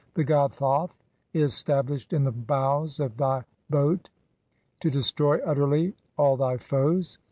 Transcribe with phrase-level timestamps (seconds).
[0.15, 0.97] The god Thoth
[1.31, 4.09] is stablished in the bows of thv "boat
[4.79, 7.19] to destroy utterly all thy foes.